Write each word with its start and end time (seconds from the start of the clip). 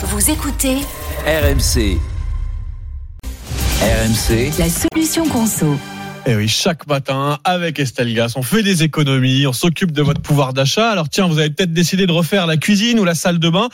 Vous 0.00 0.30
écoutez 0.30 0.76
RMC. 1.26 1.98
RMC, 3.82 4.52
la 4.56 4.68
solution 4.68 5.26
conso. 5.26 5.76
Et 6.24 6.36
oui, 6.36 6.46
chaque 6.46 6.86
matin, 6.86 7.40
avec 7.42 7.80
Estelle 7.80 8.14
Gas, 8.14 8.34
on 8.36 8.42
fait 8.42 8.62
des 8.62 8.84
économies, 8.84 9.48
on 9.48 9.52
s'occupe 9.52 9.90
de 9.90 10.02
votre 10.02 10.20
pouvoir 10.20 10.52
d'achat. 10.52 10.92
Alors 10.92 11.08
tiens, 11.08 11.26
vous 11.26 11.40
avez 11.40 11.50
peut-être 11.50 11.72
décidé 11.72 12.06
de 12.06 12.12
refaire 12.12 12.46
la 12.46 12.56
cuisine 12.56 13.00
ou 13.00 13.04
la 13.04 13.16
salle 13.16 13.40
de 13.40 13.50
bain. 13.50 13.70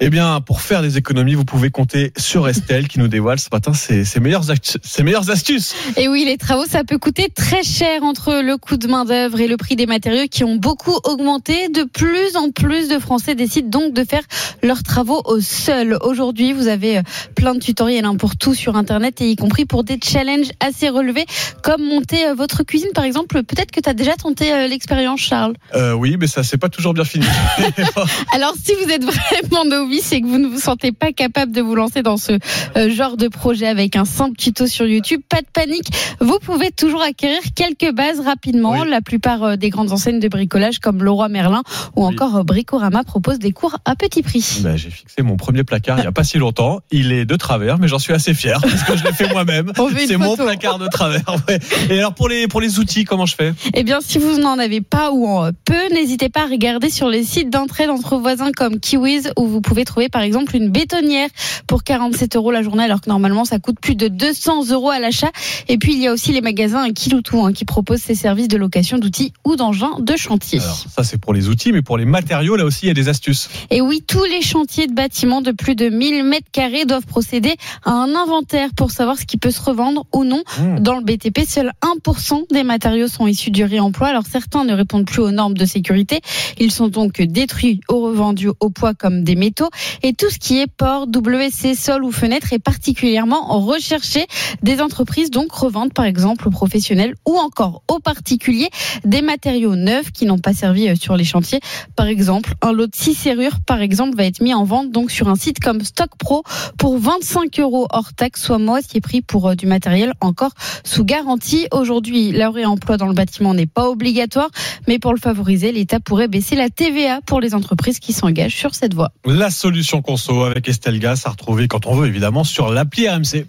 Eh 0.00 0.10
bien, 0.10 0.40
pour 0.40 0.60
faire 0.60 0.82
des 0.82 0.96
économies, 0.96 1.34
vous 1.34 1.44
pouvez 1.44 1.70
compter 1.70 2.12
sur 2.16 2.48
Estelle 2.48 2.86
qui 2.86 2.98
nous 2.98 3.08
dévoile 3.08 3.40
ce 3.40 3.48
matin 3.50 3.74
ses, 3.74 4.04
ses, 4.04 4.20
meilleures, 4.20 4.44
ses 4.82 5.02
meilleures 5.02 5.30
astuces. 5.30 5.74
Et 5.96 6.08
oui, 6.08 6.24
les 6.24 6.36
travaux, 6.36 6.66
ça 6.66 6.84
peut 6.84 6.98
coûter 6.98 7.28
très 7.34 7.62
cher 7.62 8.02
entre 8.02 8.40
le 8.42 8.56
coût 8.56 8.76
de 8.76 8.86
main-d'œuvre 8.86 9.40
et 9.40 9.48
le 9.48 9.56
prix 9.56 9.74
des 9.76 9.86
matériaux 9.86 10.26
qui 10.30 10.44
ont 10.44 10.56
beaucoup 10.56 10.96
augmenté. 11.04 11.68
De 11.68 11.82
plus 11.82 12.36
en 12.36 12.50
plus 12.50 12.88
de 12.88 12.98
Français 12.98 13.34
décident 13.34 13.68
donc 13.68 13.92
de 13.92 14.04
faire 14.04 14.22
leurs 14.62 14.82
travaux 14.82 15.22
au 15.24 15.40
sol. 15.40 15.98
Aujourd'hui, 16.02 16.52
vous 16.52 16.68
avez 16.68 16.98
euh, 16.98 17.02
plein 17.34 17.54
de 17.54 17.60
tutoriels 17.60 18.04
hein, 18.04 18.16
pour 18.16 18.36
tout 18.36 18.54
sur 18.54 18.76
Internet 18.76 19.20
et 19.20 19.30
y 19.30 19.36
compris 19.36 19.64
pour 19.64 19.84
des 19.84 19.98
challenges 20.02 20.50
assez 20.60 20.88
relevés, 20.88 21.26
comme 21.62 21.82
monter 21.82 22.26
euh, 22.26 22.34
votre 22.34 22.62
cuisine, 22.62 22.90
par 22.94 23.04
exemple. 23.04 23.42
Peut-être 23.42 23.70
que 23.70 23.80
tu 23.80 23.88
as 23.88 23.94
déjà 23.94 24.14
tenté 24.14 24.52
euh, 24.52 24.68
l'expérience, 24.68 25.20
Charles. 25.20 25.54
Euh, 25.74 25.92
oui, 25.92 26.16
mais 26.18 26.26
ça, 26.26 26.42
c'est 26.42 26.58
pas 26.58 26.68
toujours 26.68 26.94
bien 26.94 27.04
fini. 27.04 27.26
Alors, 28.34 28.54
si 28.62 28.72
vous 28.82 28.90
êtes 28.90 29.04
vraiment 29.04 29.64
c'est 30.00 30.20
que 30.20 30.26
vous 30.26 30.38
ne 30.38 30.46
vous 30.46 30.58
sentez 30.60 30.92
pas 30.92 31.12
capable 31.12 31.52
de 31.52 31.60
vous 31.60 31.74
lancer 31.74 32.02
dans 32.02 32.16
ce 32.16 32.32
euh, 32.76 32.90
genre 32.90 33.16
de 33.16 33.28
projet 33.28 33.66
avec 33.66 33.96
un 33.96 34.04
simple 34.04 34.36
tuto 34.36 34.66
sur 34.66 34.86
YouTube. 34.86 35.20
Pas 35.28 35.40
de 35.40 35.46
panique, 35.52 35.88
vous 36.20 36.38
pouvez 36.40 36.70
toujours 36.70 37.02
acquérir 37.02 37.40
quelques 37.54 37.94
bases 37.94 38.20
rapidement. 38.20 38.72
Oui. 38.80 38.88
La 38.88 39.00
plupart 39.00 39.42
euh, 39.42 39.56
des 39.56 39.70
grandes 39.70 39.92
enseignes 39.92 40.20
de 40.20 40.28
bricolage 40.28 40.78
comme 40.78 41.02
Leroy 41.02 41.28
Merlin 41.28 41.62
ou 41.96 42.06
Oui. 42.06 42.14
encore 42.14 42.36
euh, 42.36 42.42
Bricorama 42.44 43.04
proposent 43.04 43.38
des 43.38 43.52
cours 43.52 43.76
à 43.84 43.96
petit 43.96 44.22
prix. 44.22 44.60
Ben, 44.62 44.76
J'ai 44.76 44.90
fixé 44.90 45.22
mon 45.22 45.36
premier 45.36 45.64
placard 45.64 45.98
il 45.98 46.02
n'y 46.02 46.06
a 46.06 46.12
pas 46.12 46.24
si 46.24 46.38
longtemps. 46.38 46.80
Il 46.90 47.12
est 47.12 47.24
de 47.24 47.36
travers, 47.36 47.78
mais 47.78 47.88
j'en 47.88 47.98
suis 47.98 48.12
assez 48.12 48.34
fier 48.34 48.58
parce 48.60 48.82
que 48.84 48.96
je 48.96 49.04
l'ai 49.04 49.12
fait 49.12 49.28
moi-même. 49.32 49.72
C'est 50.06 50.16
mon 50.16 50.36
placard 50.36 50.78
de 50.78 50.88
travers. 50.88 51.22
ouais. 51.48 51.58
Et 51.90 51.98
alors 51.98 52.14
pour 52.14 52.28
les 52.28 52.46
pour 52.48 52.60
les 52.60 52.78
outils, 52.78 53.04
comment 53.04 53.26
je 53.26 53.34
fais? 53.34 53.52
Eh 53.74 53.82
bien, 53.84 53.98
si 54.00 54.18
vous 54.18 54.38
n'en 54.38 54.58
avez 54.58 54.80
pas 54.80 55.10
ou 55.12 55.26
en 55.26 55.50
peu, 55.64 55.94
n'hésitez 55.94 56.28
pas 56.28 56.42
à 56.42 56.46
regarder 56.46 56.90
sur 56.90 57.08
les 57.08 57.24
sites 57.24 57.50
d'entraide 57.50 57.90
entre 57.90 58.16
voisins 58.16 58.52
comme 58.52 58.78
Kiwiz 58.80 59.32
où 59.36 59.46
vous 59.46 59.60
pouvez 59.60 59.77
trouver 59.84 60.08
par 60.08 60.22
exemple 60.22 60.56
une 60.56 60.70
bétonnière 60.70 61.28
pour 61.66 61.84
47 61.84 62.36
euros 62.36 62.50
la 62.50 62.62
journée 62.62 62.84
alors 62.84 63.00
que 63.00 63.08
normalement 63.08 63.44
ça 63.44 63.58
coûte 63.58 63.76
plus 63.80 63.94
de 63.94 64.08
200 64.08 64.70
euros 64.70 64.90
à 64.90 64.98
l'achat. 64.98 65.30
Et 65.68 65.78
puis 65.78 65.92
il 65.94 66.00
y 66.00 66.06
a 66.06 66.12
aussi 66.12 66.32
les 66.32 66.40
magasins 66.40 66.90
Kiloutou 66.92 67.44
hein, 67.44 67.52
qui 67.52 67.64
proposent 67.64 68.02
ces 68.02 68.14
services 68.14 68.48
de 68.48 68.56
location 68.56 68.98
d'outils 68.98 69.32
ou 69.44 69.56
d'engins 69.56 69.96
de 69.98 70.16
chantier. 70.16 70.60
Alors 70.60 70.84
ça 70.88 71.04
c'est 71.04 71.18
pour 71.18 71.34
les 71.34 71.48
outils, 71.48 71.72
mais 71.72 71.82
pour 71.82 71.98
les 71.98 72.04
matériaux 72.04 72.56
là 72.56 72.64
aussi 72.64 72.86
il 72.86 72.88
y 72.88 72.90
a 72.90 72.94
des 72.94 73.08
astuces. 73.08 73.48
Et 73.70 73.80
oui, 73.80 74.02
tous 74.06 74.24
les 74.24 74.42
chantiers 74.42 74.86
de 74.86 74.94
bâtiments 74.94 75.40
de 75.40 75.52
plus 75.52 75.74
de 75.74 75.88
1000 75.88 76.24
mètres 76.24 76.50
carrés 76.52 76.84
doivent 76.84 77.06
procéder 77.06 77.54
à 77.84 77.90
un 77.90 78.14
inventaire 78.14 78.70
pour 78.76 78.90
savoir 78.90 79.18
ce 79.18 79.24
qui 79.24 79.36
peut 79.36 79.50
se 79.50 79.60
revendre 79.60 80.06
ou 80.12 80.24
non. 80.24 80.42
Mmh. 80.58 80.80
Dans 80.80 80.96
le 80.96 81.04
BTP, 81.04 81.40
seul 81.46 81.72
1% 81.82 82.52
des 82.52 82.64
matériaux 82.64 83.08
sont 83.08 83.26
issus 83.26 83.50
du 83.50 83.64
réemploi. 83.64 84.08
Alors 84.08 84.24
certains 84.26 84.64
ne 84.64 84.72
répondent 84.74 85.06
plus 85.06 85.22
aux 85.22 85.30
normes 85.30 85.56
de 85.56 85.64
sécurité. 85.64 86.20
Ils 86.58 86.72
sont 86.72 86.88
donc 86.88 87.20
détruits 87.20 87.80
ou 87.90 88.00
revendus 88.00 88.50
au 88.60 88.70
poids 88.70 88.94
comme 88.94 89.24
des 89.24 89.36
métaux. 89.36 89.67
Et 90.02 90.12
tout 90.12 90.30
ce 90.30 90.38
qui 90.38 90.60
est 90.60 90.66
port, 90.66 91.06
WC, 91.06 91.74
sol 91.74 92.04
ou 92.04 92.12
fenêtre 92.12 92.52
est 92.52 92.58
particulièrement 92.58 93.58
recherché. 93.60 94.26
Des 94.62 94.80
entreprises 94.80 95.30
donc 95.30 95.52
revendent 95.52 95.92
par 95.92 96.04
exemple 96.04 96.48
aux 96.48 96.50
professionnels 96.50 97.14
ou 97.26 97.36
encore 97.36 97.82
aux 97.88 97.98
particuliers 97.98 98.70
des 99.04 99.22
matériaux 99.22 99.76
neufs 99.76 100.10
qui 100.12 100.26
n'ont 100.26 100.38
pas 100.38 100.52
servi 100.52 100.88
euh, 100.88 100.94
sur 100.94 101.16
les 101.16 101.24
chantiers. 101.24 101.60
Par 101.96 102.06
exemple, 102.06 102.54
un 102.62 102.72
lot 102.72 102.86
de 102.86 102.94
6 102.94 103.14
serrures 103.14 103.60
par 103.66 103.80
exemple 103.80 104.16
va 104.16 104.24
être 104.24 104.40
mis 104.40 104.54
en 104.54 104.64
vente 104.64 104.90
donc 104.90 105.10
sur 105.10 105.28
un 105.28 105.36
site 105.36 105.60
comme 105.60 105.82
Stock 105.82 106.10
Pro 106.18 106.42
pour 106.78 106.98
25 106.98 107.58
euros 107.60 107.86
hors 107.90 108.12
taxe, 108.12 108.42
soit 108.42 108.58
moitié 108.58 109.00
prix 109.00 109.22
pour 109.22 109.48
euh, 109.48 109.54
du 109.54 109.66
matériel 109.66 110.12
encore 110.20 110.52
sous 110.84 111.04
garantie. 111.04 111.66
Aujourd'hui, 111.72 112.32
le 112.32 112.48
réemploi 112.48 112.96
dans 112.96 113.06
le 113.06 113.14
bâtiment 113.14 113.54
n'est 113.54 113.66
pas 113.66 113.88
obligatoire, 113.88 114.50
mais 114.86 114.98
pour 114.98 115.12
le 115.12 115.18
favoriser, 115.18 115.72
l'État 115.72 116.00
pourrait 116.00 116.28
baisser 116.28 116.56
la 116.56 116.70
TVA 116.70 117.20
pour 117.26 117.40
les 117.40 117.54
entreprises 117.54 117.98
qui 117.98 118.12
s'engagent 118.12 118.56
sur 118.56 118.74
cette 118.74 118.94
voie. 118.94 119.10
La 119.24 119.50
solution 119.58 120.02
conso 120.02 120.44
avec 120.44 120.68
Estelle 120.68 121.00
Gas 121.00 121.22
à 121.24 121.30
retrouver 121.30 121.66
quand 121.66 121.86
on 121.86 121.96
veut 121.96 122.06
évidemment 122.06 122.44
sur 122.44 122.70
l'appli 122.70 123.08
RMC. 123.08 123.48